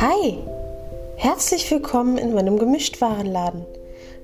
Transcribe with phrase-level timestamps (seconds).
[0.00, 0.38] Hi,
[1.18, 3.66] herzlich willkommen in meinem Gemischtwarenladen.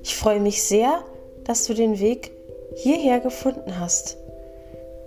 [0.03, 1.05] Ich freue mich sehr,
[1.45, 2.33] dass du den Weg
[2.77, 4.17] hierher gefunden hast.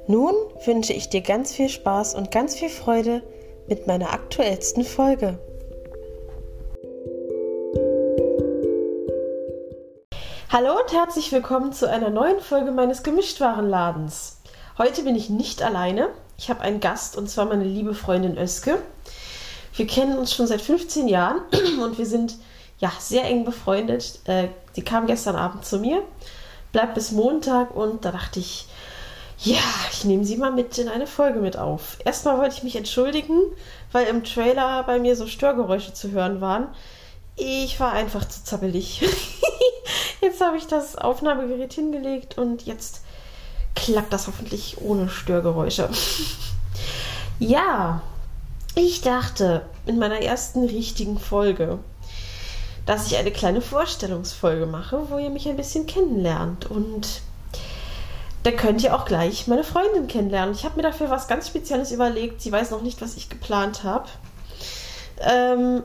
[0.05, 3.23] Nun wünsche ich dir ganz viel Spaß und ganz viel Freude
[3.67, 5.39] mit meiner aktuellsten Folge.
[10.49, 14.39] Hallo und herzlich willkommen zu einer neuen Folge meines Gemischtwarenladens.
[14.77, 16.09] Heute bin ich nicht alleine.
[16.37, 18.77] Ich habe einen Gast und zwar meine liebe Freundin Öske.
[19.73, 21.41] Wir kennen uns schon seit 15 Jahren
[21.81, 22.35] und wir sind
[22.79, 24.19] ja sehr eng befreundet.
[24.25, 26.01] Äh, sie kam gestern Abend zu mir,
[26.71, 28.67] bleibt bis Montag und da dachte ich,
[29.41, 29.57] ja,
[29.91, 31.97] ich nehme sie mal mit in eine Folge mit auf.
[32.03, 33.39] Erstmal wollte ich mich entschuldigen,
[33.91, 36.67] weil im Trailer bei mir so Störgeräusche zu hören waren.
[37.37, 39.01] Ich war einfach zu zappelig.
[40.21, 43.01] jetzt habe ich das Aufnahmegerät hingelegt und jetzt
[43.75, 45.89] klappt das hoffentlich ohne Störgeräusche.
[47.39, 48.01] ja,
[48.79, 51.79] ich dachte in meiner ersten richtigen Folge,
[52.85, 57.21] dass ich eine kleine Vorstellungsfolge mache, wo ihr mich ein bisschen kennenlernt und
[58.43, 60.55] da könnt ihr auch gleich meine Freundin kennenlernen.
[60.55, 62.41] Ich habe mir dafür was ganz Spezielles überlegt.
[62.41, 64.07] Sie weiß noch nicht, was ich geplant habe.
[65.19, 65.83] Ähm,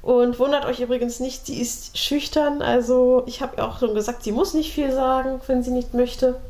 [0.00, 2.62] und wundert euch übrigens nicht, sie ist schüchtern.
[2.62, 6.40] Also ich habe auch schon gesagt, sie muss nicht viel sagen, wenn sie nicht möchte.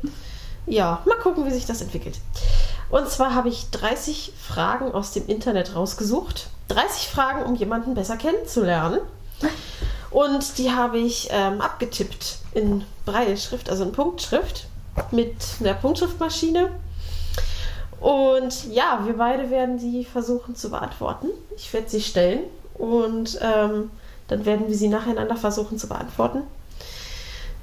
[0.67, 2.19] Ja, mal gucken, wie sich das entwickelt.
[2.89, 6.47] Und zwar habe ich 30 Fragen aus dem Internet rausgesucht.
[6.69, 8.99] 30 Fragen, um jemanden besser kennenzulernen.
[10.11, 14.67] Und die habe ich ähm, abgetippt in Breilschrift, also in Punktschrift
[15.11, 16.71] mit einer Punktschriftmaschine.
[17.99, 21.27] Und ja, wir beide werden sie versuchen zu beantworten.
[21.55, 22.41] Ich werde sie stellen
[22.75, 23.91] und ähm,
[24.29, 26.43] dann werden wir sie nacheinander versuchen zu beantworten.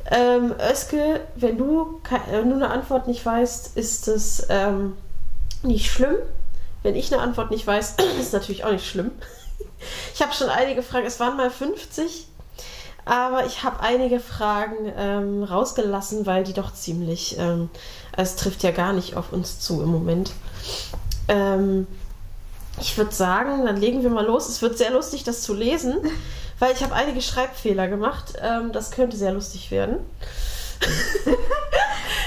[0.09, 4.93] Ähm, Özke, wenn du, wenn du eine Antwort nicht weißt, ist es ähm,
[5.67, 6.17] nicht schlimm.
[6.83, 9.11] Wenn ich eine Antwort nicht weiß, ist natürlich auch nicht schlimm.
[10.15, 12.27] Ich habe schon einige Fragen, es waren mal 50,
[13.05, 17.69] aber ich habe einige Fragen ähm, rausgelassen, weil die doch ziemlich, ähm,
[18.17, 20.33] es trifft ja gar nicht auf uns zu im Moment.
[21.29, 21.87] Ähm,
[22.81, 24.49] ich würde sagen, dann legen wir mal los.
[24.49, 25.97] Es wird sehr lustig, das zu lesen,
[26.59, 28.35] weil ich habe einige Schreibfehler gemacht.
[28.43, 29.99] Ähm, das könnte sehr lustig werden.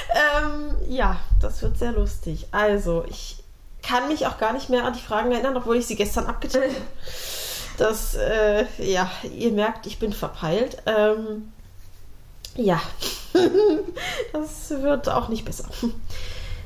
[0.09, 2.47] Ähm, ja, das wird sehr lustig.
[2.51, 3.43] Also, ich
[3.81, 6.65] kann mich auch gar nicht mehr an die Fragen erinnern, obwohl ich sie gestern abgetippt
[6.65, 6.75] habe.
[7.77, 10.77] Das, äh, ja, ihr merkt, ich bin verpeilt.
[10.85, 11.53] Ähm,
[12.55, 12.81] ja,
[14.33, 15.65] das wird auch nicht besser.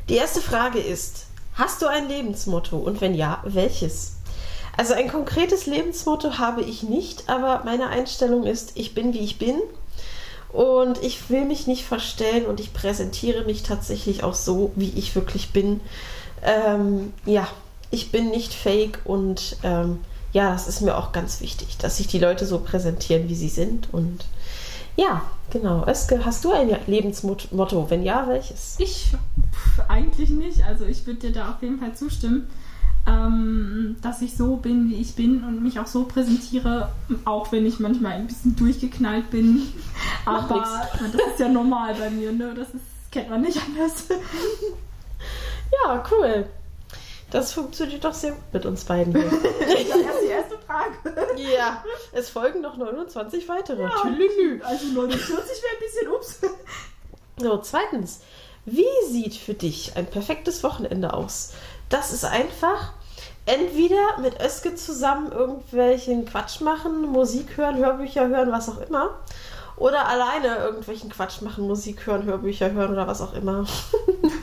[0.10, 4.14] Die erste Frage ist, hast du ein Lebensmotto und wenn ja, welches?
[4.76, 9.38] Also ein konkretes Lebensmotto habe ich nicht, aber meine Einstellung ist, ich bin wie ich
[9.38, 9.62] bin
[10.54, 15.16] und ich will mich nicht verstellen und ich präsentiere mich tatsächlich auch so, wie ich
[15.16, 15.82] wirklich bin.
[16.44, 17.48] Ähm, ja,
[17.90, 20.00] ich bin nicht fake und ähm,
[20.32, 23.50] ja, das ist mir auch ganz wichtig, dass sich die Leute so präsentieren, wie sie
[23.50, 23.94] sind.
[23.94, 24.26] Und
[24.96, 25.88] ja, genau.
[25.88, 27.90] Özge, hast du ein Lebensmotto?
[27.90, 28.76] Wenn ja, welches?
[28.80, 29.12] Ich
[29.52, 30.64] pff, eigentlich nicht.
[30.64, 32.48] Also ich würde dir da auf jeden Fall zustimmen,
[33.06, 36.90] ähm, dass ich so bin, wie ich bin und mich auch so präsentiere,
[37.26, 39.74] auch wenn ich manchmal ein bisschen durchgeknallt bin.
[40.26, 40.64] Aber
[41.12, 42.54] das ist ja normal bei mir, ne?
[42.56, 44.06] Das ist, kennt man nicht anders.
[45.86, 46.48] ja, cool.
[47.32, 49.26] Das funktioniert doch sehr gut mit uns beiden hier.
[49.26, 50.94] ja, erst die erste Frage.
[51.56, 53.82] ja, es folgen noch 29 weitere.
[53.82, 56.40] Ja, also 49 wäre ein bisschen ups.
[57.38, 58.22] So, zweitens.
[58.66, 61.54] Wie sieht für dich ein perfektes Wochenende aus?
[61.94, 62.92] Das ist einfach
[63.46, 69.12] entweder mit Öske zusammen irgendwelchen Quatsch machen, Musik hören, Hörbücher hören, was auch immer.
[69.78, 73.68] Oder alleine irgendwelchen Quatsch machen, Musik hören, Hörbücher hören oder was auch immer.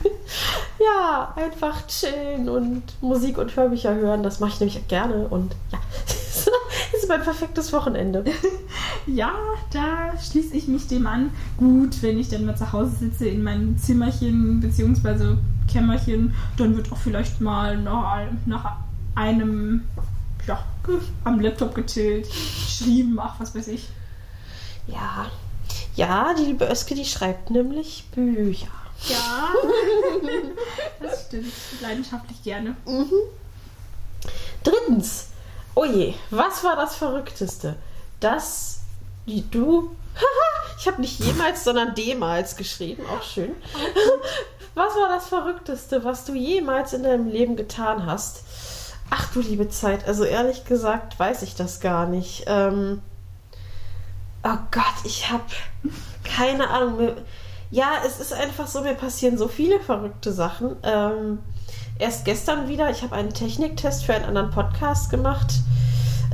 [0.79, 4.23] ja, einfach chillen und Musik und Hörbücher hören.
[4.23, 5.27] Das mache ich nämlich gerne.
[5.27, 6.47] Und ja, das
[6.93, 8.23] ist mein perfektes Wochenende.
[9.07, 9.33] ja,
[9.73, 11.31] da schließe ich mich dem an.
[11.57, 15.35] Gut, wenn ich dann mal zu Hause sitze in meinem Zimmerchen bzw.
[15.67, 18.77] Kämmerchen, dann wird auch vielleicht mal nach, nach
[19.15, 19.87] einem,
[20.47, 20.63] ja,
[21.23, 23.89] am Laptop gechillt, geschrieben, ach, was weiß ich.
[24.87, 25.27] Ja,
[25.95, 28.67] ja, die liebe Öske, die schreibt nämlich Bücher.
[29.07, 29.49] Ja,
[31.01, 31.51] das stimmt.
[31.81, 32.75] Leidenschaftlich gerne.
[32.85, 33.11] Mhm.
[34.63, 35.27] Drittens,
[35.75, 37.75] oh je, was war das Verrückteste?
[38.19, 38.81] Das,
[39.25, 39.95] wie du,
[40.79, 43.51] ich habe nicht jemals, sondern demals geschrieben, auch schön.
[44.73, 48.43] Was war das Verrückteste, was du jemals in deinem Leben getan hast?
[49.09, 52.45] Ach du liebe Zeit, also ehrlich gesagt weiß ich das gar nicht.
[52.47, 53.01] Ähm,
[54.43, 55.43] oh Gott, ich habe
[56.23, 57.11] keine Ahnung.
[57.69, 60.77] Ja, es ist einfach so, mir passieren so viele verrückte Sachen.
[60.83, 61.39] Ähm,
[61.99, 65.53] erst gestern wieder, ich habe einen Techniktest für einen anderen Podcast gemacht.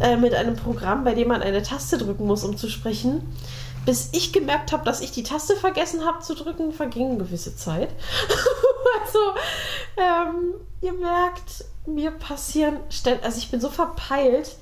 [0.02, 3.22] äh, mit einem Programm, bei dem man eine Taste drücken muss, um zu sprechen.
[3.88, 7.56] Bis ich gemerkt habe, dass ich die Taste vergessen habe zu drücken, verging eine gewisse
[7.56, 7.88] Zeit.
[9.02, 9.20] also,
[9.96, 14.58] ähm, ihr merkt, mir passieren ständig, also ich bin so verpeilt,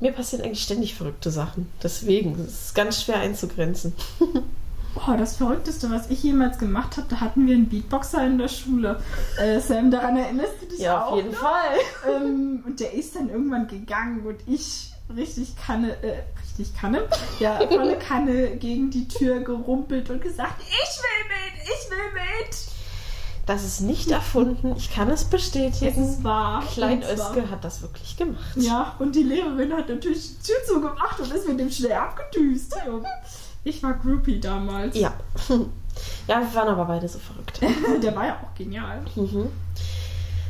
[0.00, 1.70] mir passieren eigentlich ständig verrückte Sachen.
[1.82, 3.92] Deswegen ist es ganz schwer einzugrenzen.
[4.94, 8.48] Boah, das Verrückteste, was ich jemals gemacht habe, da hatten wir einen Beatboxer in der
[8.48, 9.02] Schule.
[9.38, 11.12] Äh, Sam, daran erinnerst du dich ja, auch?
[11.12, 11.38] auf jeden noch?
[11.38, 11.76] Fall.
[12.08, 17.02] Ähm, und der ist dann irgendwann gegangen und ich richtig Kanne, äh, richtig Kanne,
[17.38, 22.56] ja, volle Kanne gegen die Tür gerumpelt und gesagt, ich will mit, ich will mit.
[23.46, 24.74] Das ist nicht erfunden.
[24.76, 26.04] Ich kann es Es bestätigen.
[26.08, 26.62] ist wahr.
[26.72, 28.56] Klein Özge hat das wirklich gemacht.
[28.56, 32.76] Ja, und die Lehrerin hat natürlich die Tür zugemacht und ist mit dem schnell abgedüst.
[33.64, 34.96] Ich war Groupie damals.
[34.96, 35.12] Ja.
[36.28, 37.60] Ja, wir waren aber beide so verrückt.
[38.02, 39.02] Der war ja auch genial.
[39.16, 39.48] Mhm.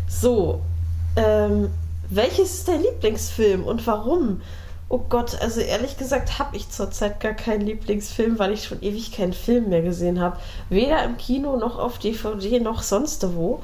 [0.06, 0.60] So,
[1.16, 1.70] ähm,
[2.10, 4.42] welches ist dein Lieblingsfilm und warum?
[4.88, 9.12] Oh Gott, also ehrlich gesagt habe ich zurzeit gar keinen Lieblingsfilm, weil ich schon ewig
[9.12, 10.36] keinen Film mehr gesehen habe.
[10.68, 13.62] Weder im Kino noch auf DVD noch sonst wo.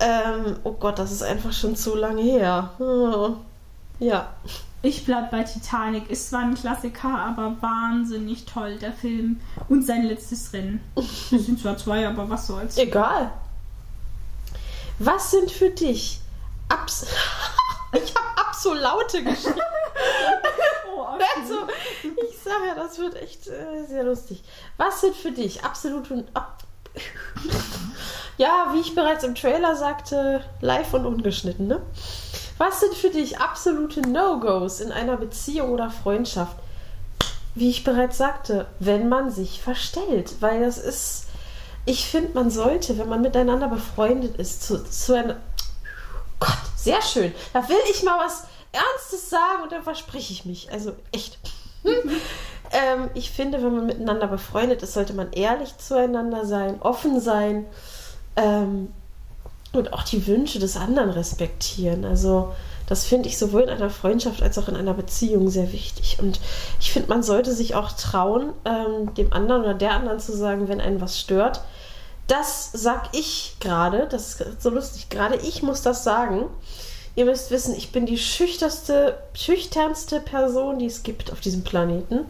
[0.00, 2.70] Ähm, oh Gott, das ist einfach schon zu lange her.
[2.78, 3.36] Hm.
[4.00, 4.34] Ja.
[4.82, 6.10] Ich bleib bei Titanic.
[6.10, 9.40] Ist zwar ein Klassiker, aber wahnsinnig toll, der Film.
[9.68, 10.80] Und sein letztes Rennen.
[10.96, 12.76] Es sind zwar zwei, aber was soll's.
[12.76, 13.30] Egal.
[14.98, 16.20] Was sind für dich
[16.68, 17.06] Abs
[17.92, 19.60] Ich habe Absolute geschrieben.
[20.94, 21.66] Oh, Also,
[22.02, 24.42] ich sage ja, das wird echt äh, sehr lustig.
[24.78, 26.24] Was sind für dich absolute.
[26.32, 26.62] Ab
[28.38, 31.82] ja, wie ich bereits im Trailer sagte, live und ungeschnitten, ne?
[32.58, 36.56] Was sind für dich absolute No-Gos in einer Beziehung oder Freundschaft?
[37.54, 41.26] Wie ich bereits sagte, wenn man sich verstellt, weil das ist.
[41.84, 45.36] Ich finde, man sollte, wenn man miteinander befreundet ist, zu, zu einer.
[46.40, 47.34] Gott, sehr schön.
[47.52, 50.70] Da will ich mal was Ernstes sagen und dann verspreche ich mich.
[50.72, 51.38] Also echt.
[51.84, 57.66] ähm, ich finde, wenn man miteinander befreundet ist, sollte man ehrlich zueinander sein, offen sein
[58.36, 58.92] ähm,
[59.72, 62.04] und auch die Wünsche des anderen respektieren.
[62.04, 62.54] Also
[62.86, 66.18] das finde ich sowohl in einer Freundschaft als auch in einer Beziehung sehr wichtig.
[66.20, 66.40] Und
[66.80, 70.68] ich finde, man sollte sich auch trauen, ähm, dem anderen oder der anderen zu sagen,
[70.68, 71.62] wenn einen was stört.
[72.26, 76.46] Das sag ich gerade, das ist so lustig, gerade ich muss das sagen.
[77.14, 82.26] Ihr müsst wissen, ich bin die schüchterste, schüchternste Person, die es gibt auf diesem Planeten.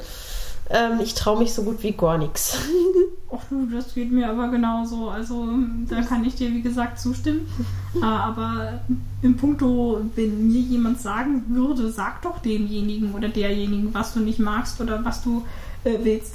[0.69, 2.59] Ähm, ich traue mich so gut wie gar nichts.
[3.29, 5.09] Och du, das geht mir aber genauso.
[5.09, 5.47] Also
[5.89, 7.49] da kann ich dir wie gesagt zustimmen.
[7.97, 8.81] Äh, aber
[9.23, 14.39] im Punkto, wenn mir jemand sagen würde, sag doch demjenigen oder derjenigen, was du nicht
[14.39, 15.47] magst oder was du
[15.85, 16.35] äh, willst.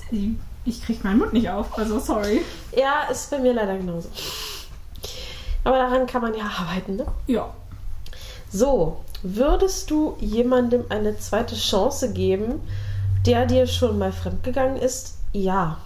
[0.66, 1.78] Ich krieg meinen Mund nicht auf.
[1.78, 2.42] Also sorry.
[2.76, 4.10] Ja, ist bei mir leider genauso.
[5.64, 7.06] Aber daran kann man ja arbeiten, ne?
[7.28, 7.54] Ja.
[8.52, 12.62] So, würdest du jemandem eine zweite Chance geben,
[13.26, 15.18] der dir schon mal fremdgegangen ist?
[15.32, 15.78] Ja.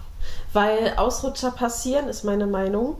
[0.52, 2.96] Weil Ausrutscher passieren, ist meine Meinung.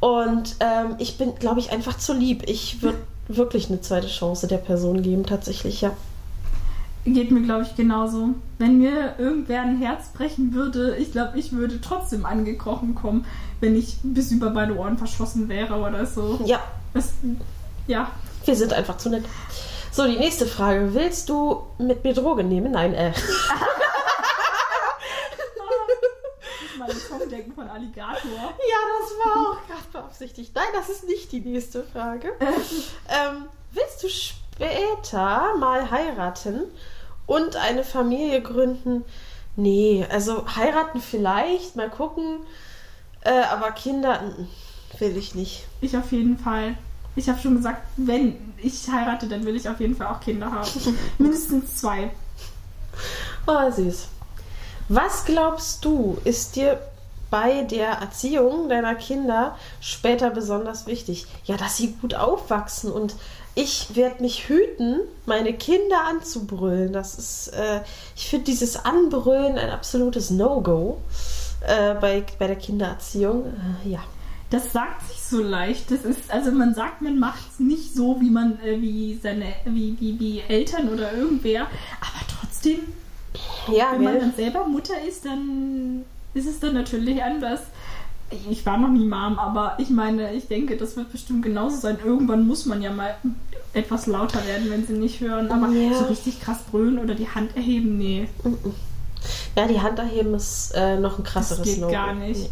[0.00, 2.48] Und ähm, ich bin, glaube ich, einfach zu lieb.
[2.48, 2.98] Ich würde
[3.28, 5.92] wirklich eine zweite Chance der Person geben, tatsächlich, ja.
[7.04, 8.28] Geht mir, glaube ich, genauso.
[8.58, 13.26] Wenn mir irgendwer ein Herz brechen würde, ich glaube, ich würde trotzdem angekrochen kommen,
[13.60, 16.40] wenn ich bis über beide Ohren verschossen wäre oder so.
[16.44, 16.60] Ja,
[16.94, 17.12] Das,
[17.88, 18.08] ja.
[18.44, 19.24] wir sind einfach zu nett.
[19.90, 20.94] So, die nächste Frage.
[20.94, 22.70] Willst du mit mir Drogen nehmen?
[22.72, 23.12] Nein, äh.
[26.78, 28.14] Meine Kopfdecken von Alligator.
[28.32, 30.52] Ja, das war auch gerade beabsichtigt.
[30.54, 32.28] Nein, das ist nicht die nächste Frage.
[32.40, 36.62] ähm, willst du später mal heiraten
[37.26, 39.04] und eine Familie gründen?
[39.56, 42.40] Nee, also heiraten vielleicht, mal gucken.
[43.22, 44.20] Äh, aber Kinder
[44.98, 45.66] will ich nicht.
[45.80, 46.76] Ich auf jeden Fall.
[47.14, 50.50] Ich habe schon gesagt, wenn ich heirate, dann will ich auf jeden Fall auch Kinder
[50.50, 50.68] haben.
[51.18, 52.10] Mindestens zwei.
[53.46, 54.08] Oh, süß.
[54.88, 56.80] Was glaubst du, ist dir
[57.32, 61.26] bei der Erziehung deiner Kinder später besonders wichtig?
[61.46, 63.14] Ja, dass sie gut aufwachsen und
[63.54, 66.92] ich werde mich hüten, meine Kinder anzubrüllen.
[66.92, 67.80] Das ist, äh,
[68.14, 71.00] ich finde dieses Anbrüllen ein absolutes No-Go
[71.66, 73.46] äh, bei, bei der Kindererziehung.
[73.84, 74.04] Äh, ja.
[74.50, 75.90] Das sagt sich so leicht.
[75.90, 79.46] Das ist, also man sagt, man macht es nicht so, wie man, äh, wie seine,
[79.64, 81.62] wie, wie, wie Eltern oder irgendwer.
[81.62, 82.80] Aber trotzdem,
[83.68, 87.60] Ja, wenn man dann selber Mutter ist, dann ist es dann natürlich anders.
[88.50, 91.98] Ich war noch nie Mom, aber ich meine, ich denke, das wird bestimmt genauso sein.
[92.02, 93.14] Irgendwann muss man ja mal
[93.74, 95.50] etwas lauter werden, wenn sie nicht hören.
[95.50, 95.92] Aber Ja.
[95.98, 98.28] so richtig krass brüllen oder die Hand erheben, nee.
[99.56, 101.92] ja, die Hand erheben ist äh, noch ein krasseres geht No-Go.
[101.92, 102.50] gar nicht.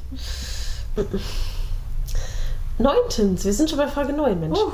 [0.97, 1.03] Nee.
[2.79, 4.59] Neuntens, wir sind schon bei Frage 9, Mensch.
[4.59, 4.73] Oh,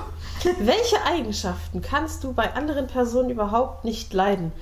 [0.60, 4.52] Welche Eigenschaften kannst du bei anderen Personen überhaupt nicht leiden?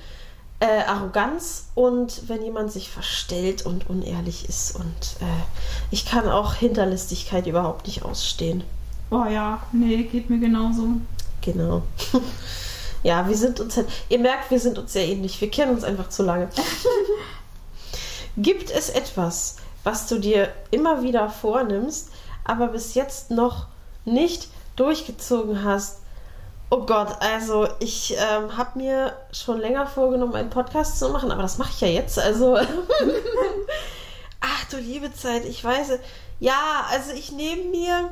[0.61, 4.75] Äh, Arroganz und wenn jemand sich verstellt und unehrlich ist.
[4.75, 4.85] Und
[5.19, 5.43] äh,
[5.91, 8.63] ich kann auch Hinterlistigkeit überhaupt nicht ausstehen.
[9.11, 10.87] Oh ja, nee, geht mir genauso.
[11.41, 11.83] Genau.
[13.03, 13.87] ja, wir sind uns halt.
[14.07, 15.41] Ihr merkt, wir sind uns sehr ähnlich.
[15.41, 16.47] Wir kennen uns einfach zu lange.
[18.37, 22.09] Gibt es etwas, was du dir immer wieder vornimmst,
[22.45, 23.67] aber bis jetzt noch
[24.05, 24.47] nicht
[24.77, 25.99] durchgezogen hast?
[26.77, 31.41] Oh Gott, also ich ähm, habe mir schon länger vorgenommen, einen Podcast zu machen, aber
[31.41, 32.19] das mache ich ja jetzt.
[32.19, 32.57] Also,
[34.41, 35.91] ach du liebe Zeit, ich weiß,
[36.41, 38.09] ja, also ich nehme mir,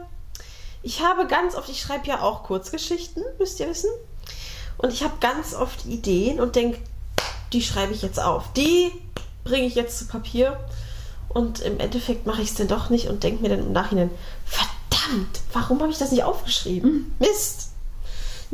[0.82, 3.89] ich habe ganz oft, ich schreibe ja auch Kurzgeschichten, müsst ihr wissen,
[4.77, 6.79] und ich habe ganz oft Ideen und denke,
[7.51, 8.93] die schreibe ich jetzt auf, die
[9.43, 10.58] bringe ich jetzt zu Papier
[11.27, 14.10] und im Endeffekt mache ich es dann doch nicht und denke mir dann im Nachhinein,
[14.46, 17.13] verdammt, warum habe ich das nicht aufgeschrieben?
[17.20, 17.73] Mist.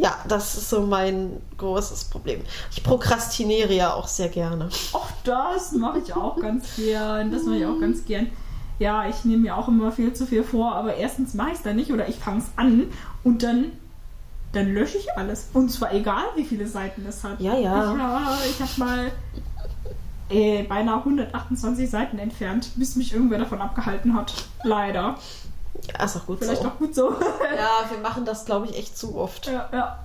[0.01, 2.41] Ja, das ist so mein großes Problem.
[2.71, 4.69] Ich prokrastiniere ja auch sehr gerne.
[4.93, 7.31] Ach, das mache ich auch ganz gern.
[7.31, 8.27] Das mache ich auch ganz gern.
[8.79, 11.63] Ja, ich nehme mir auch immer viel zu viel vor, aber erstens mache ich es
[11.63, 12.87] dann nicht oder ich fange es an
[13.25, 13.73] und dann,
[14.53, 15.49] dann lösche ich alles.
[15.53, 17.41] Und zwar egal, wie viele Seiten es hat.
[17.41, 18.37] Ja, ja.
[18.45, 19.11] Ich, ich habe mal
[20.29, 24.33] äh, beinahe 128 Seiten entfernt, bis mich irgendwer davon abgehalten hat.
[24.63, 25.17] Leider.
[25.87, 26.67] Ja, ist auch gut Vielleicht so.
[26.67, 27.09] auch gut so.
[27.09, 29.47] Ja, wir machen das, glaube ich, echt zu oft.
[29.47, 29.99] ja, ja.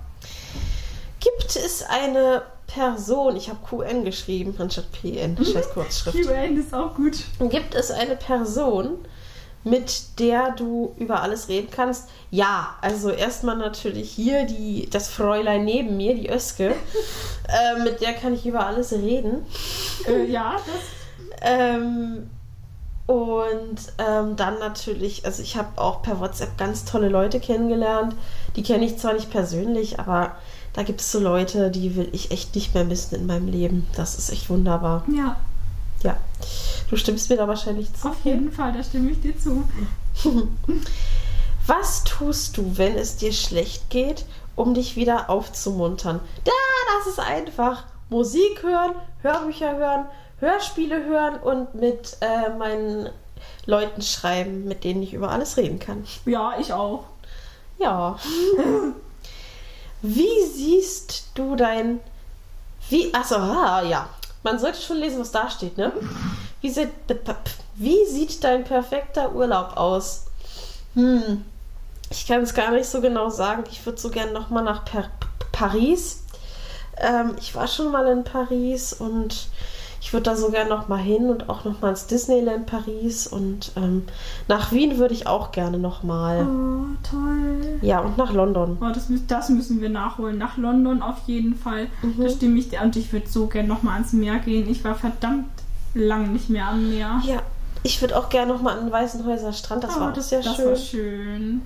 [1.19, 6.17] Gibt es eine Person, ich habe QN geschrieben anstatt PN, scheiß Kurzschrift.
[6.17, 7.23] QN ist auch gut.
[7.39, 8.99] Gibt es eine Person,
[9.63, 12.09] mit der du über alles reden kannst?
[12.31, 16.75] Ja, also erstmal natürlich hier die, das Fräulein neben mir, die Öske.
[17.47, 19.45] äh, mit der kann ich über alles reden.
[20.07, 21.39] Äh, ja, das.
[21.41, 22.29] Ähm,
[23.07, 28.15] und ähm, dann natürlich, also ich habe auch per WhatsApp ganz tolle Leute kennengelernt.
[28.55, 30.35] Die kenne ich zwar nicht persönlich, aber
[30.73, 33.87] da gibt es so Leute, die will ich echt nicht mehr missen in meinem Leben.
[33.95, 35.03] Das ist echt wunderbar.
[35.13, 35.37] Ja,
[36.03, 36.17] Ja.
[36.89, 38.07] Du stimmst mir da wahrscheinlich zu.
[38.09, 39.63] auf jeden Fall, da stimme ich dir zu.
[41.67, 46.19] Was tust du, wenn es dir schlecht geht, um dich wieder aufzumuntern?
[46.43, 46.51] Da,
[46.99, 47.85] das ist einfach.
[48.09, 48.91] Musik hören,
[49.23, 50.05] Hörbücher hören,
[50.45, 53.09] Hörspiele hören und mit äh, meinen
[53.65, 56.05] Leuten schreiben, mit denen ich über alles reden kann.
[56.25, 57.05] Ja, ich auch.
[57.79, 58.17] Ja.
[60.01, 61.99] Wie siehst du dein.
[62.89, 63.13] Wie.
[63.13, 64.07] Achso, ah, ja.
[64.43, 65.91] Man sollte schon lesen, was da steht, ne?
[66.61, 66.89] Wie sieht,
[67.73, 70.25] wie sieht dein perfekter Urlaub aus?
[70.93, 71.43] Hm.
[72.11, 73.63] Ich kann es gar nicht so genau sagen.
[73.71, 75.09] Ich würde so gern nochmal nach per
[75.51, 76.23] Paris.
[76.97, 79.47] Ähm, ich war schon mal in Paris und
[80.05, 84.03] ich würde da so gern nochmal hin und auch nochmal ins Disneyland Paris und ähm,
[84.47, 86.45] nach Wien würde ich auch gerne nochmal.
[86.45, 87.79] Oh, toll.
[87.81, 88.77] Ja, und nach London.
[88.81, 90.37] Oh, das, das müssen wir nachholen.
[90.37, 91.87] Nach London auf jeden Fall.
[92.03, 92.21] Mhm.
[92.21, 92.83] Da stimme ich dir.
[92.83, 94.69] Und ich würde so gern nochmal ans Meer gehen.
[94.69, 95.47] Ich war verdammt
[95.95, 97.19] lang nicht mehr am Meer.
[97.25, 97.41] Ja,
[97.81, 99.83] ich würde auch gerne nochmal an den Weißenhäuser Strand.
[99.85, 100.65] Das Oh, war auch sehr das schön.
[100.67, 101.61] war schön.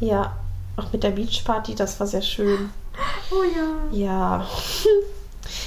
[0.00, 0.32] Ja,
[0.78, 2.70] auch mit der Beachparty, das war sehr schön.
[3.30, 3.42] Oh
[3.92, 4.04] ja.
[4.06, 4.46] Ja.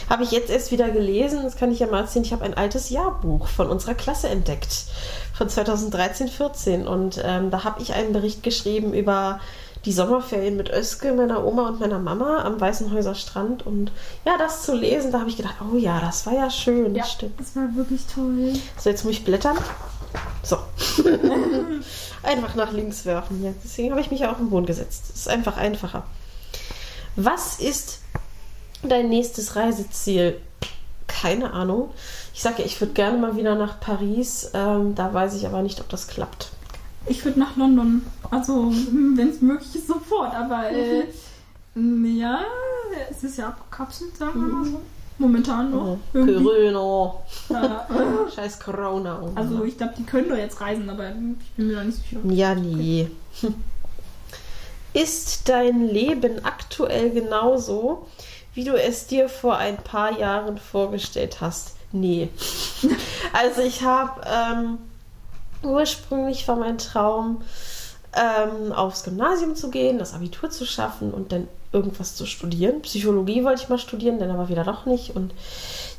[0.10, 2.26] habe ich jetzt erst wieder gelesen, das kann ich ja mal erzählen.
[2.26, 4.86] Ich habe ein altes Jahrbuch von unserer Klasse entdeckt,
[5.34, 6.88] von 2013, 14.
[6.88, 9.40] Und ähm, da habe ich einen Bericht geschrieben über
[9.86, 13.66] die Sommerferien mit Öske, meiner Oma und meiner Mama am Weißenhäuser Strand.
[13.66, 13.92] Und
[14.26, 16.96] ja, das zu lesen, da habe ich gedacht, oh ja, das war ja schön.
[16.96, 17.40] Ja, Das stimmt.
[17.40, 18.54] das war wirklich toll.
[18.78, 19.58] So, jetzt muss ich blättern.
[20.44, 20.58] So.
[22.24, 23.44] einfach nach links werfen.
[23.44, 23.54] Ja.
[23.64, 25.06] Deswegen habe ich mich ja auf den Boden gesetzt.
[25.10, 26.04] Das ist einfach einfacher.
[27.16, 28.00] Was ist
[28.88, 30.40] dein nächstes Reiseziel?
[31.08, 31.90] Keine Ahnung.
[32.34, 34.52] Ich sage ja, ich würde gerne mal wieder nach Paris.
[34.54, 36.50] Ähm, da weiß ich aber nicht, ob das klappt.
[37.08, 38.06] Ich würde nach London.
[38.30, 38.72] Also,
[39.16, 40.34] wenn es möglich ist, sofort.
[40.36, 41.06] Aber äh,
[41.76, 42.18] Mhm.
[42.18, 42.40] ja,
[43.12, 44.82] es ist ja abgekapselt, sagen wir mal so.
[45.20, 45.98] Momentan noch.
[46.14, 46.44] Irgendwie.
[46.44, 47.14] Corona.
[47.50, 47.88] Ja.
[48.36, 49.20] Scheiß Corona.
[49.36, 52.20] Also, ich glaube, die können doch jetzt reisen, aber ich bin mir da nicht sicher.
[52.30, 53.10] Ja, nee.
[54.94, 58.08] Ist dein Leben aktuell genauso,
[58.58, 61.76] wie du es dir vor ein paar Jahren vorgestellt hast?
[61.92, 62.30] Nee.
[63.34, 64.78] Also ich habe ähm,
[65.62, 67.42] ursprünglich war mein Traum,
[68.14, 72.82] ähm, aufs Gymnasium zu gehen, das Abitur zu schaffen und dann irgendwas zu studieren.
[72.82, 75.16] Psychologie wollte ich mal studieren, dann aber wieder doch nicht.
[75.16, 75.34] Und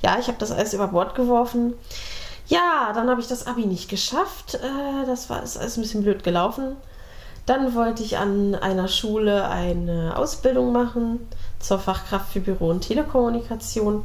[0.02, 1.74] ja, ich habe das alles über Bord geworfen.
[2.48, 4.54] Ja, dann habe ich das Abi nicht geschafft.
[4.54, 6.76] Äh, das war ist alles ein bisschen blöd gelaufen.
[7.48, 11.26] Dann wollte ich an einer Schule eine Ausbildung machen
[11.58, 14.04] zur Fachkraft für Büro und Telekommunikation.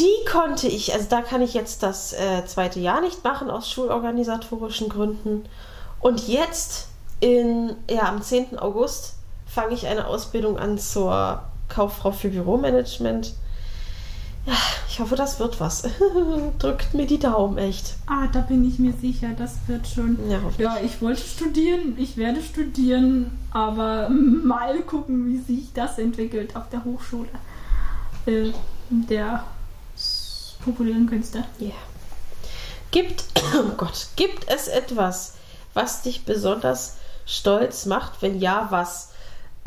[0.00, 3.70] Die konnte ich, also da kann ich jetzt das äh, zweite Jahr nicht machen aus
[3.70, 5.44] schulorganisatorischen Gründen.
[6.00, 6.88] Und jetzt
[7.20, 8.58] in, ja, am 10.
[8.58, 9.14] August
[9.46, 13.34] fange ich eine Ausbildung an zur Kauffrau für Büromanagement.
[14.88, 15.82] Ich hoffe, das wird was.
[16.58, 17.94] Drückt mir die Daumen, echt.
[18.06, 20.18] Ah, da bin ich mir sicher, das wird schon.
[20.28, 20.40] Ja.
[20.58, 26.68] Ja, ich wollte studieren, ich werde studieren, aber mal gucken, wie sich das entwickelt auf
[26.70, 27.28] der Hochschule
[28.26, 28.52] äh,
[28.90, 29.44] der
[30.64, 31.44] populären Künste.
[31.58, 31.70] Ja.
[32.90, 33.24] Gibt,
[33.54, 35.34] oh Gott, gibt es etwas,
[35.74, 38.22] was dich besonders stolz macht?
[38.22, 39.10] Wenn ja, was?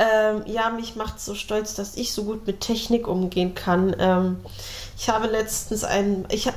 [0.02, 3.94] Ähm, ja, mich macht so stolz, dass ich so gut mit Technik umgehen kann.
[4.00, 4.40] Ähm,
[4.98, 6.54] ich habe letztens ein, ich hab,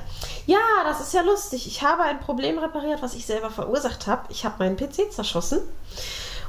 [0.48, 1.68] ja, das ist ja lustig.
[1.68, 4.24] Ich habe ein Problem repariert, was ich selber verursacht habe.
[4.30, 5.60] Ich habe meinen PC zerschossen.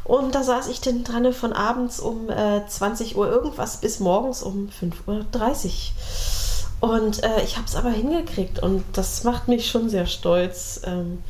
[0.05, 4.43] Und da saß ich dann dran von abends um äh, 20 Uhr irgendwas bis morgens
[4.43, 5.67] um 5.30
[6.81, 6.88] Uhr.
[6.88, 10.81] Und äh, ich habe es aber hingekriegt und das macht mich schon sehr stolz.
[10.85, 11.23] Ähm,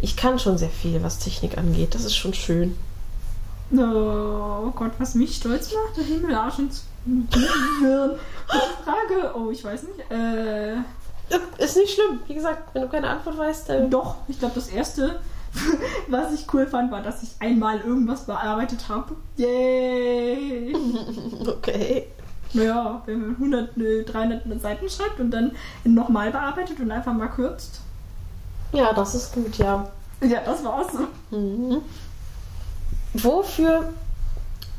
[0.00, 1.94] ich kann schon sehr viel, was Technik angeht.
[1.94, 2.76] Das ist schon schön.
[3.78, 6.56] Oh Gott, was mich stolz macht, der Himmel, Arsch
[7.06, 8.10] Gehirn.
[8.48, 9.34] Gute Frage.
[9.36, 10.10] Oh, ich weiß nicht.
[10.10, 10.76] Äh,
[11.58, 12.20] Ist nicht schlimm.
[12.26, 13.90] Wie gesagt, wenn du keine Antwort weißt, dann.
[13.90, 15.20] doch, ich glaube, das erste,
[16.08, 19.14] was ich cool fand, war, dass ich einmal irgendwas bearbeitet habe.
[19.36, 20.74] Yay!
[21.46, 22.06] Okay.
[22.54, 25.52] Naja, wenn man 100, ne, 300 Seiten schreibt und dann
[25.82, 27.80] nochmal bearbeitet und einfach mal kürzt.
[28.72, 29.88] Ja, das ist gut, ja.
[30.22, 30.86] Ja, das war's.
[31.30, 31.82] Mhm.
[33.14, 33.92] Wofür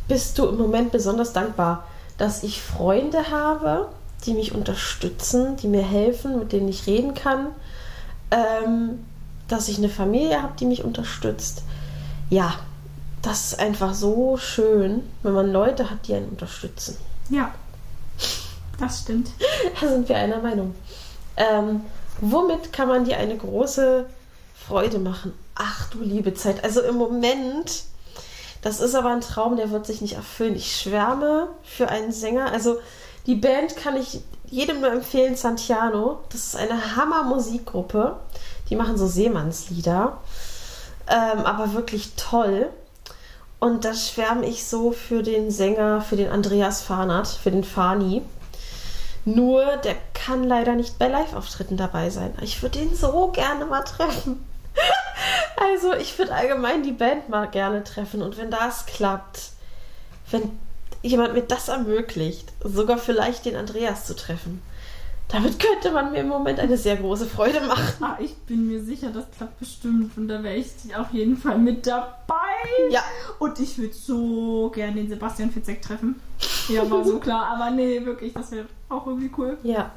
[0.07, 1.87] bist du im Moment besonders dankbar?
[2.17, 3.89] Dass ich Freunde habe,
[4.25, 7.47] die mich unterstützen, die mir helfen, mit denen ich reden kann.
[8.31, 9.05] Ähm,
[9.47, 11.63] dass ich eine Familie habe, die mich unterstützt.
[12.29, 12.55] Ja,
[13.21, 16.97] das ist einfach so schön, wenn man Leute hat, die einen unterstützen.
[17.29, 17.53] Ja,
[18.79, 19.29] das stimmt.
[19.81, 20.75] Da sind wir einer Meinung.
[21.37, 21.81] Ähm,
[22.21, 24.05] womit kann man dir eine große
[24.67, 25.33] Freude machen?
[25.55, 26.63] Ach du liebe Zeit.
[26.63, 27.83] Also im Moment,
[28.65, 30.55] das ist aber ein Traum, der wird sich nicht erfüllen.
[30.55, 32.51] Ich schwärme für einen Sänger.
[32.51, 32.79] Also
[33.27, 36.21] die Band kann ich jedem nur empfehlen, Santiano.
[36.29, 38.15] Das ist eine Hammer-Musikgruppe.
[38.71, 40.17] Die machen so Seemannslieder.
[41.07, 42.71] Ähm, aber wirklich toll.
[43.59, 48.23] Und da schwärme ich so für den Sänger, für den Andreas Farnert, für den Fani.
[49.25, 52.33] Nur, der kann leider nicht bei Live-Auftritten dabei sein.
[52.41, 54.43] Ich würde ihn so gerne mal treffen.
[55.57, 58.21] Also, ich würde allgemein die Band mal gerne treffen.
[58.21, 59.51] Und wenn das klappt,
[60.31, 60.59] wenn
[61.01, 64.61] jemand mir das ermöglicht, sogar vielleicht den Andreas zu treffen,
[65.27, 68.03] damit könnte man mir im Moment eine sehr große Freude machen.
[68.03, 71.57] Ah, ich bin mir sicher, das klappt bestimmt und da wäre ich auf jeden Fall
[71.57, 72.35] mit dabei.
[72.91, 73.03] Ja,
[73.39, 76.21] Und ich würde so gerne den Sebastian Fitzek treffen.
[76.69, 79.57] Ja, war so klar, aber nee, wirklich, das wäre auch irgendwie cool.
[79.63, 79.91] ja.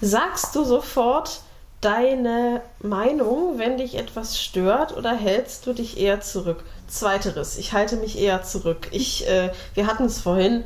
[0.00, 1.42] Sagst du sofort
[1.80, 6.62] deine Meinung, wenn dich etwas stört, oder hältst du dich eher zurück?
[6.88, 8.88] Zweiteres, ich halte mich eher zurück.
[8.90, 10.64] Ich, äh, wir hatten es vorhin,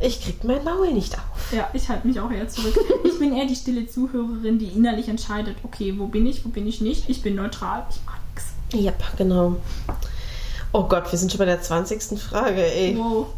[0.00, 1.52] ich krieg mein Maul nicht auf.
[1.52, 2.74] Ja, ich halte mich auch eher zurück.
[3.04, 6.66] Ich bin eher die stille Zuhörerin, die innerlich entscheidet, okay, wo bin ich, wo bin
[6.66, 7.08] ich nicht.
[7.08, 8.44] Ich bin neutral, ich mach nix.
[8.74, 9.56] Yep, genau.
[10.72, 12.18] Oh Gott, wir sind schon bei der 20.
[12.18, 12.98] Frage, ey.
[12.98, 13.28] Wow.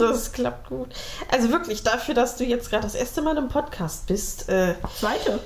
[0.00, 0.88] Das klappt gut.
[1.30, 5.38] Also wirklich, dafür, dass du jetzt gerade das erste Mal im Podcast bist, äh, Zweite.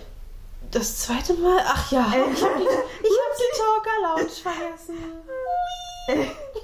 [0.70, 4.98] Das zweite Mal, ach ja, Äh, ich habe die, hab die Talker Lounge vergessen.
[6.08, 6.18] Ui,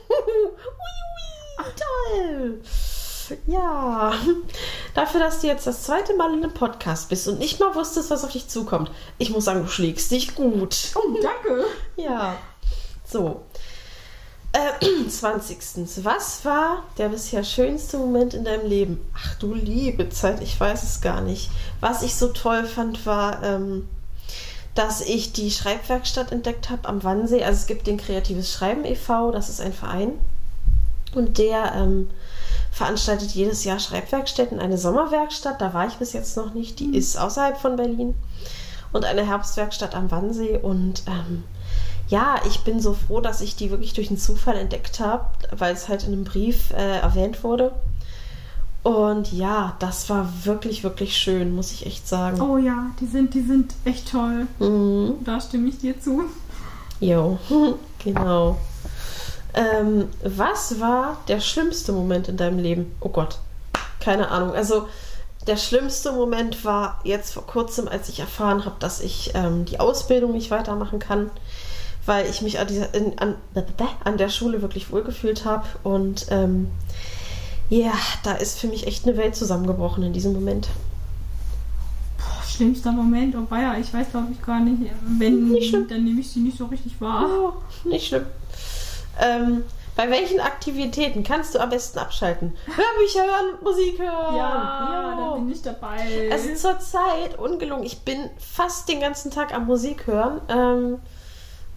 [0.08, 0.48] ui,
[1.58, 2.60] ui, toll.
[3.46, 4.12] Ja,
[4.94, 8.10] dafür, dass du jetzt das zweite Mal in einem Podcast bist und nicht mal wusstest,
[8.10, 8.90] was auf dich zukommt.
[9.16, 10.76] Ich muss sagen, du schlägst dich gut.
[10.94, 11.64] Oh, danke.
[11.96, 12.36] Ja.
[13.06, 13.42] So.
[14.54, 16.04] Äh, 20.
[16.04, 19.00] Was war der bisher schönste Moment in deinem Leben?
[19.12, 21.50] Ach du liebe Zeit, ich weiß es gar nicht.
[21.80, 23.88] Was ich so toll fand, war, ähm,
[24.76, 27.42] dass ich die Schreibwerkstatt entdeckt habe am Wannsee.
[27.42, 30.12] Also es gibt den Kreatives Schreiben e.V., das ist ein Verein.
[31.16, 32.10] Und der ähm,
[32.70, 37.16] veranstaltet jedes Jahr Schreibwerkstätten, eine Sommerwerkstatt, da war ich bis jetzt noch nicht, die ist
[37.16, 38.14] außerhalb von Berlin.
[38.92, 40.58] Und eine Herbstwerkstatt am Wannsee.
[40.58, 41.42] Und ähm,
[42.08, 45.74] ja, ich bin so froh, dass ich die wirklich durch einen Zufall entdeckt habe, weil
[45.74, 47.72] es halt in einem Brief äh, erwähnt wurde.
[48.82, 52.40] Und ja, das war wirklich, wirklich schön, muss ich echt sagen.
[52.42, 54.46] Oh ja, die sind, die sind echt toll.
[54.58, 55.24] Mhm.
[55.24, 56.24] Da stimme ich dir zu.
[57.00, 57.38] Jo,
[58.04, 58.58] genau.
[59.54, 62.94] Ähm, was war der schlimmste Moment in deinem Leben?
[63.00, 63.38] Oh Gott,
[64.00, 64.52] keine Ahnung.
[64.52, 64.88] Also
[65.46, 69.80] der schlimmste Moment war jetzt vor kurzem, als ich erfahren habe, dass ich ähm, die
[69.80, 71.30] Ausbildung nicht weitermachen kann,
[72.06, 73.36] weil ich mich an, dieser, in, an,
[74.04, 75.64] an der Schule wirklich wohlgefühlt habe.
[75.82, 76.68] Und ähm,
[77.70, 80.68] ja, da ist für mich echt eine Welt zusammengebrochen in diesem Moment.
[82.18, 84.90] Boah, schlimmster Moment, oh weia, ich weiß glaube ich gar nicht.
[85.18, 85.88] Wenn, Nicht schlimm.
[85.88, 87.26] dann nehme ich sie nicht so richtig wahr.
[87.28, 87.52] Oh,
[87.88, 88.26] nicht schlimm.
[89.20, 89.62] Ähm,
[89.96, 92.52] Bei welchen Aktivitäten kannst du am besten abschalten?
[92.66, 94.36] Hörbücher hören, Musik hören.
[94.36, 96.30] Ja, ja, da bin ich dabei.
[96.32, 100.40] Also zurzeit, ungelungen, ich bin fast den ganzen Tag am Musik hören.
[100.48, 100.98] Ähm,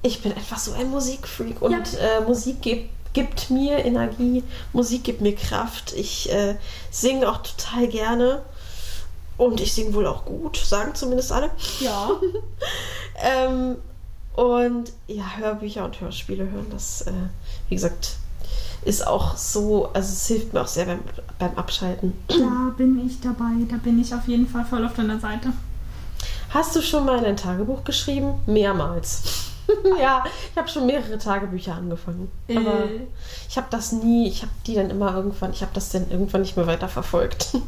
[0.04, 2.20] ich bin einfach so ein Musikfreak und Ja.
[2.20, 5.94] äh, Musik gibt, gibt mir Energie, Musik gibt mir Kraft.
[5.94, 6.56] Ich äh,
[6.92, 8.42] singe auch total gerne
[9.38, 11.50] und ich singe wohl auch gut, sagen zumindest alle.
[11.80, 12.12] ja.
[13.20, 13.78] Ähm,
[14.36, 17.12] und ja, Hörbücher und Hörspiele hören, das, äh,
[17.70, 18.18] wie gesagt,
[18.86, 21.00] ist auch so, also es hilft mir auch sehr beim,
[21.40, 22.14] beim Abschalten.
[22.28, 23.54] Da bin ich dabei.
[23.68, 25.52] Da bin ich auf jeden Fall voll auf deiner Seite.
[26.52, 28.36] Hast du schon mal in ein Tagebuch geschrieben?
[28.46, 29.24] Mehrmals.
[30.00, 32.30] ja, ich habe schon mehrere Tagebücher angefangen.
[32.50, 33.08] Aber Äh.
[33.50, 36.42] ich habe das nie, ich habe die dann immer irgendwann, ich habe das dann irgendwann
[36.42, 37.58] nicht mehr weiter verfolgt.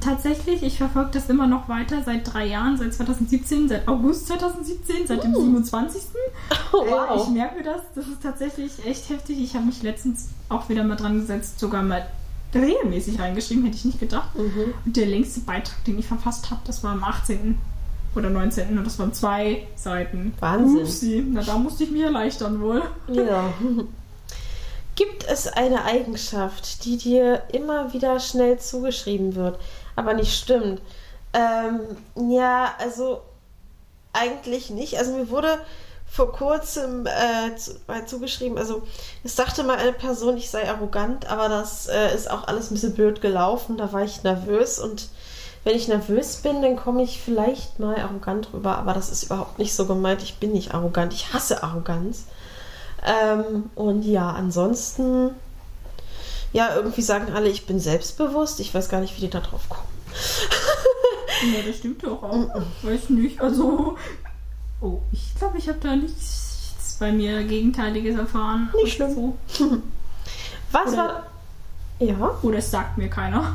[0.00, 5.08] Tatsächlich, ich verfolge das immer noch weiter seit drei Jahren, seit 2017, seit August 2017,
[5.08, 6.02] seit dem 27.
[6.72, 9.40] Oh, Äh, ich merke das, das ist tatsächlich echt heftig.
[9.40, 12.06] Ich habe mich letztens auch wieder mal dran gesetzt, sogar mal
[12.54, 14.32] regelmäßig reingeschrieben, hätte ich nicht gedacht.
[14.36, 14.74] Mhm.
[14.84, 17.58] Und der längste Beitrag, den ich verfasst habe, das war am 18.
[18.14, 18.76] oder 19.
[18.76, 20.34] und das waren zwei Seiten.
[20.40, 20.82] Wahnsinn.
[20.82, 21.24] Upsi.
[21.28, 22.82] Na, da musste ich mich erleichtern wohl.
[23.08, 23.52] Ja.
[24.96, 29.58] Gibt es eine Eigenschaft, die dir immer wieder schnell zugeschrieben wird,
[29.96, 30.82] aber nicht stimmt?
[31.32, 31.80] Ähm,
[32.30, 33.22] ja, also
[34.12, 34.98] eigentlich nicht.
[34.98, 35.58] Also mir wurde
[36.06, 38.82] vor kurzem äh, zu, mal zugeschrieben, also
[39.22, 42.74] es sagte mal eine Person, ich sei arrogant, aber das äh, ist auch alles ein
[42.74, 43.76] bisschen blöd gelaufen.
[43.76, 45.08] Da war ich nervös und
[45.64, 49.58] wenn ich nervös bin, dann komme ich vielleicht mal arrogant rüber, aber das ist überhaupt
[49.58, 50.22] nicht so gemeint.
[50.22, 52.24] Ich bin nicht arrogant, ich hasse Arroganz.
[53.04, 55.30] Ähm, und ja, ansonsten,
[56.52, 58.60] ja, irgendwie sagen alle, ich bin selbstbewusst.
[58.60, 59.88] Ich weiß gar nicht, wie die da drauf kommen.
[61.54, 62.62] Ja, das stimmt doch auch.
[62.82, 63.40] Weiß nicht.
[63.40, 63.96] Also,
[64.80, 68.70] oh, ich glaube, ich habe da nichts bei mir Gegenteiliges erfahren.
[68.82, 69.14] Nicht schlimm.
[69.46, 69.78] So.
[70.72, 71.26] Was Oder- war.
[71.98, 73.54] Ja, Oder es sagt mir keiner.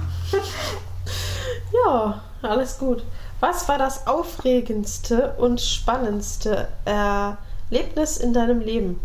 [1.85, 3.03] Ja, alles gut.
[3.39, 8.99] Was war das aufregendste und spannendste Erlebnis in deinem Leben?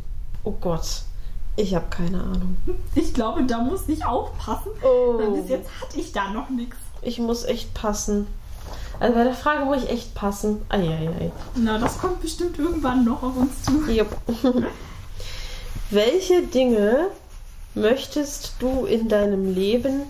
[0.44, 1.02] Oh Gott,
[1.56, 2.56] ich habe keine Ahnung.
[2.94, 4.70] Ich glaube, da muss ich aufpassen.
[4.80, 4.90] Weil
[5.28, 6.76] Oh, bis jetzt hatte ich da noch nichts.
[7.02, 8.26] ich muss echt passen.
[9.00, 10.62] Also bei der Frage muss ich echt passen.
[10.68, 11.32] Eieiei.
[11.56, 13.90] Na, das kommt bestimmt irgendwann noch auf uns zu.
[13.90, 14.14] Jupp.
[15.90, 17.08] Welche Dinge
[17.74, 20.02] möchtest du in deinem Leben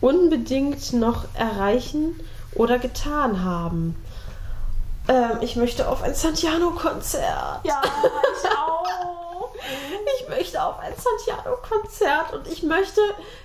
[0.00, 2.20] unbedingt noch erreichen
[2.54, 3.96] oder getan haben?
[5.08, 7.60] Ähm, ich möchte auf ein Santiano-Konzert.
[7.64, 8.84] Ja, ich auch.
[10.26, 13.00] Ich möchte auf ein Santiano-Konzert und ich möchte,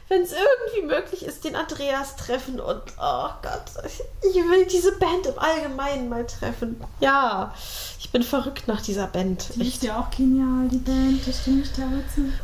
[0.09, 3.85] wenn es irgendwie möglich ist, den Andreas treffen und oh Gott,
[4.23, 6.81] ich will diese Band im Allgemeinen mal treffen.
[6.99, 7.53] Ja,
[7.99, 9.49] ich bin verrückt nach dieser Band.
[9.55, 11.83] Die ist ja auch genial, die Band, da stimme ich zu.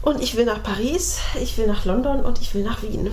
[0.04, 3.10] Und ich will nach Paris, ich will nach London und ich will nach Wien.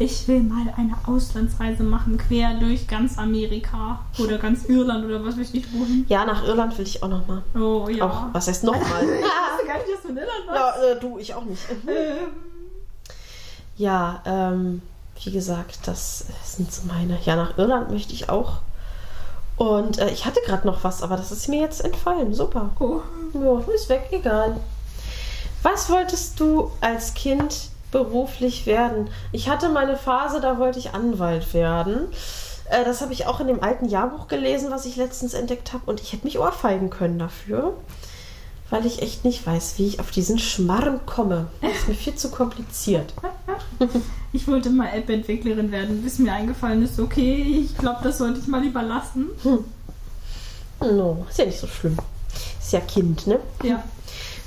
[0.00, 5.38] Ich will mal eine Auslandsreise machen, quer durch ganz Amerika oder ganz Irland oder was
[5.38, 6.04] weiß ich wohin.
[6.08, 7.42] Ja, nach Irland will ich auch noch mal.
[7.54, 8.04] Oh ja.
[8.04, 9.06] Auch, was heißt nochmal?
[9.56, 10.55] Ich wusste gar nicht, dass du in Irland.
[10.56, 11.62] Ja, äh, du, ich auch nicht.
[11.86, 12.16] Ähm,
[13.76, 14.80] Ja, ähm,
[15.22, 17.18] wie gesagt, das sind so meine.
[17.24, 18.60] Ja, nach Irland möchte ich auch.
[19.56, 22.34] Und äh, ich hatte gerade noch was, aber das ist mir jetzt entfallen.
[22.34, 22.70] Super.
[22.80, 23.00] oh.
[23.34, 24.56] Ja, ist weg, egal.
[25.62, 29.10] Was wolltest du als Kind beruflich werden?
[29.32, 32.08] Ich hatte meine Phase, da wollte ich Anwalt werden.
[32.70, 35.84] Äh, das habe ich auch in dem alten Jahrbuch gelesen, was ich letztens entdeckt habe.
[35.86, 37.74] Und ich hätte mich ohrfeigen können dafür,
[38.70, 41.46] weil ich echt nicht weiß, wie ich auf diesen Schmarrn komme.
[41.60, 43.12] Das ist mir viel zu kompliziert.
[44.32, 48.46] Ich wollte mal App-Entwicklerin werden, bis mir eingefallen ist, okay, ich glaube, das sollte ich
[48.46, 49.30] mal lieber lassen.
[50.80, 51.96] No, ist ja nicht so schlimm.
[52.60, 53.40] Ist ja Kind, ne?
[53.62, 53.82] Ja.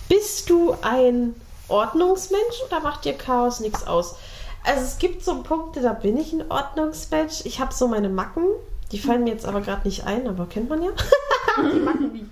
[0.08, 1.34] Bist du ein
[1.70, 4.16] Ordnungsmensch oder macht dir Chaos nichts aus?
[4.64, 7.46] Also es gibt so Punkte, da bin ich ein Ordnungsmensch.
[7.46, 8.44] Ich habe so meine Macken,
[8.92, 10.92] die fallen mir jetzt aber gerade nicht ein, aber kennt man ja.
[11.74, 12.28] die Macken, die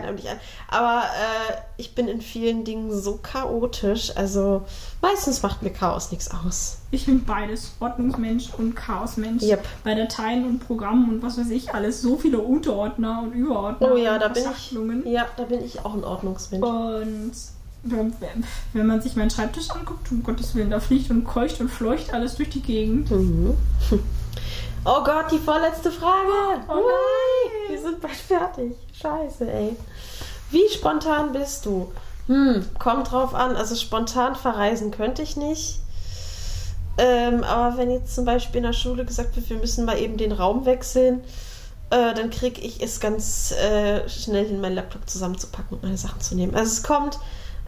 [0.00, 0.38] nicht ein.
[0.68, 4.16] Aber äh, ich bin in vielen Dingen so chaotisch.
[4.16, 4.62] Also
[5.00, 6.78] meistens macht mir Chaos nichts aus.
[6.90, 9.42] Ich bin beides, Ordnungsmensch und Chaosmensch.
[9.42, 9.64] Yep.
[9.84, 13.96] Bei Dateien und Programmen und was weiß ich, alles so viele Unterordner und Überordner Oh
[13.96, 14.72] ja, da bin ich.
[15.06, 16.64] Ja, da bin ich auch ein Ordnungsmensch.
[17.84, 18.14] Und
[18.72, 22.14] wenn, man sich meinen Schreibtisch anguckt, um Gottes Willen, da fliegt und keucht und fleucht
[22.14, 23.10] alles durch die Gegend.
[23.10, 23.54] Mhm.
[24.84, 26.64] Oh Gott, die vorletzte Frage.
[26.66, 27.61] Oh nein.
[27.82, 28.74] Sind bald fertig.
[29.00, 29.76] Scheiße, ey.
[30.50, 31.90] Wie spontan bist du?
[32.26, 33.56] Hm, kommt drauf an.
[33.56, 35.80] Also spontan verreisen könnte ich nicht.
[36.98, 40.18] Ähm, aber wenn jetzt zum Beispiel in der Schule gesagt wird, wir müssen mal eben
[40.18, 41.22] den Raum wechseln,
[41.90, 46.20] äh, dann kriege ich es ganz äh, schnell hin, meinen Laptop zusammenzupacken und meine Sachen
[46.20, 46.54] zu nehmen.
[46.54, 47.18] Also es kommt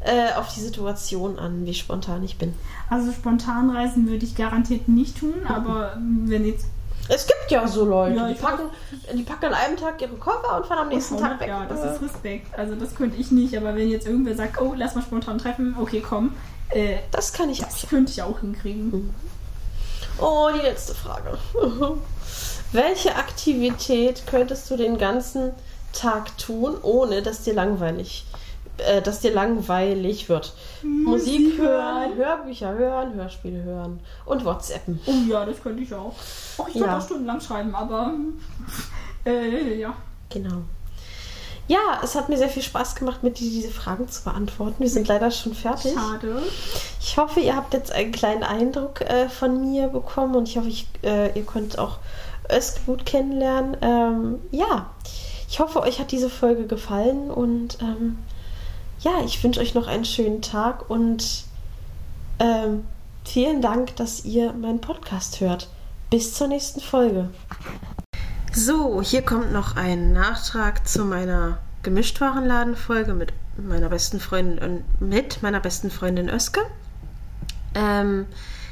[0.05, 2.55] äh, auf die Situation an, wie spontan ich bin.
[2.91, 5.97] Also spontan reisen würde ich garantiert nicht tun, aber
[6.27, 6.67] wenn jetzt
[7.09, 8.71] Es gibt ja so Leute, Ja, die, packen,
[9.13, 11.49] die packen an einem Tag ihre Koffer und fahren am nächsten Tag weg.
[11.49, 12.59] Ja, das ist Respekt.
[12.59, 15.77] Also das könnte ich nicht, aber wenn jetzt irgendwer sagt, oh, lass mal spontan treffen,
[15.79, 16.35] okay, komm,
[16.71, 17.69] äh, das kann ich auch.
[17.69, 19.15] das könnte ich auch hinkriegen.
[20.19, 21.37] Oh, die letzte Frage.
[22.73, 25.53] Welche Aktivität könntest du den ganzen
[25.93, 28.25] Tag tun, ohne dass dir langweilig,
[28.79, 30.55] äh, dass dir langweilig wird?
[30.83, 35.01] Musik hören, Hörbücher hören, Hörspiele hören und WhatsAppen.
[35.07, 36.15] Oh ja, das könnte ich auch.
[36.59, 36.99] Oh, ich könnte Ja.
[36.99, 38.15] auch stundenlang schreiben, aber
[39.27, 39.95] äh, ja.
[40.31, 40.63] Genau.
[41.67, 44.77] Ja, es hat mir sehr viel Spaß gemacht, mit dir diese Fragen zu beantworten.
[44.81, 45.95] Wir sind leider schon fertig.
[45.95, 46.43] Schade.
[47.01, 50.69] Ich hoffe, ihr habt jetzt einen kleinen Eindruck äh, von mir bekommen und ich hoffe,
[50.69, 51.99] ich, äh, ihr könnt auch
[52.85, 53.77] gut kennenlernen.
[53.81, 54.91] Ähm, ja,
[55.49, 58.19] ich hoffe, euch hat diese Folge gefallen und ähm,
[59.05, 61.45] ja, ich wünsche euch noch einen schönen Tag und
[62.39, 62.85] ähm,
[63.25, 65.69] vielen Dank, dass ihr meinen Podcast hört.
[66.09, 67.29] Bis zur nächsten Folge.
[68.53, 75.61] So, hier kommt noch ein Nachtrag zu meiner Gemischtwarenladen-Folge mit meiner besten Freundin mit meiner
[75.61, 76.61] besten Freundin Özge.
[77.75, 78.25] Ähm,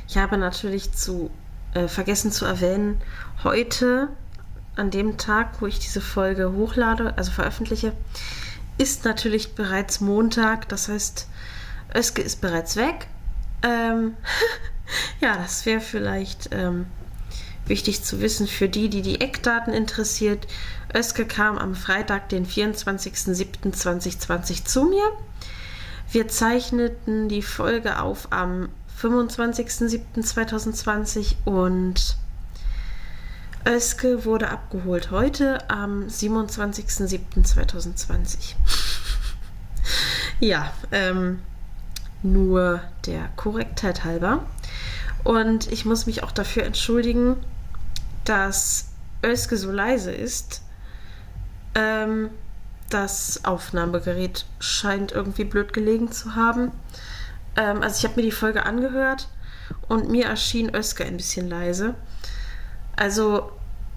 [0.08, 1.30] ich habe natürlich zu
[1.74, 3.00] äh, vergessen zu erwähnen,
[3.44, 4.08] heute
[4.76, 7.92] an dem Tag, wo ich diese Folge hochlade, also veröffentliche,
[8.82, 10.68] ist natürlich bereits Montag.
[10.68, 11.28] Das heißt,
[11.94, 13.06] Özge ist bereits weg.
[13.62, 14.16] Ähm,
[15.20, 16.86] ja, das wäre vielleicht ähm,
[17.66, 20.48] wichtig zu wissen für die, die die Eckdaten interessiert.
[20.94, 25.08] Özge kam am Freitag, den 24.07.2020 zu mir.
[26.10, 28.68] Wir zeichneten die Folge auf am
[29.00, 32.16] 25.07.2020 und
[33.66, 38.54] Özge wurde abgeholt heute am 27.07.2020.
[40.40, 41.40] ja, ähm,
[42.22, 44.44] nur der Korrektheit halber.
[45.24, 47.36] Und ich muss mich auch dafür entschuldigen,
[48.24, 48.88] dass
[49.24, 50.62] Özge so leise ist.
[51.74, 52.30] Ähm,
[52.90, 56.72] das Aufnahmegerät scheint irgendwie blöd gelegen zu haben.
[57.56, 59.28] Ähm, also ich habe mir die Folge angehört
[59.88, 61.94] und mir erschien Özge ein bisschen leise.
[62.96, 63.50] Also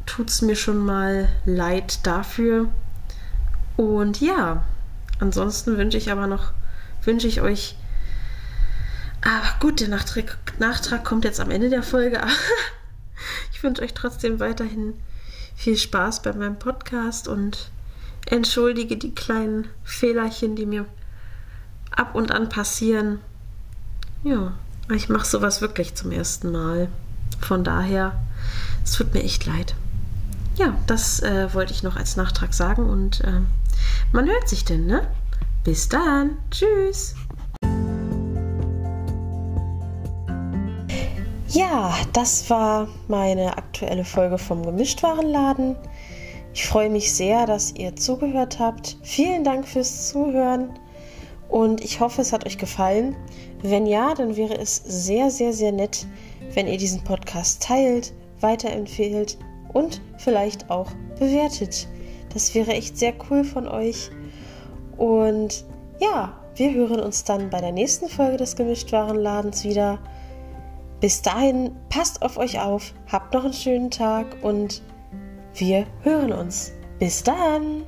[0.05, 2.69] tut es mir schon mal leid dafür.
[3.77, 4.63] Und ja,
[5.19, 6.51] ansonsten wünsche ich aber noch,
[7.03, 7.75] wünsche ich euch.
[9.21, 12.21] Aber gut, der Nachtrag, Nachtrag kommt jetzt am Ende der Folge.
[13.53, 14.93] ich wünsche euch trotzdem weiterhin
[15.55, 17.69] viel Spaß bei meinem Podcast und
[18.27, 20.85] entschuldige die kleinen Fehlerchen, die mir
[21.91, 23.19] ab und an passieren.
[24.23, 24.53] Ja,
[24.91, 26.89] ich mache sowas wirklich zum ersten Mal.
[27.41, 28.24] Von daher,
[28.85, 29.75] es tut mir echt leid.
[30.55, 33.41] Ja, das äh, wollte ich noch als Nachtrag sagen und äh,
[34.13, 35.05] man hört sich denn, ne?
[35.65, 36.37] Bis dann.
[36.51, 37.15] Tschüss.
[41.49, 45.75] Ja, das war meine aktuelle Folge vom Gemischtwarenladen.
[46.53, 48.97] Ich freue mich sehr, dass ihr zugehört habt.
[49.01, 50.69] Vielen Dank fürs Zuhören
[51.49, 53.15] und ich hoffe, es hat euch gefallen.
[53.61, 56.05] Wenn ja, dann wäre es sehr, sehr, sehr nett,
[56.53, 58.13] wenn ihr diesen Podcast teilt,
[58.45, 59.37] weiterempfehlt
[59.73, 61.87] und vielleicht auch bewertet.
[62.33, 64.11] Das wäre echt sehr cool von euch.
[64.97, 65.65] Und
[65.99, 69.99] ja, wir hören uns dann bei der nächsten Folge des Gemischtwarenladens wieder.
[71.01, 74.81] Bis dahin, passt auf euch auf, habt noch einen schönen Tag und
[75.55, 76.71] wir hören uns.
[76.99, 77.83] Bis dann!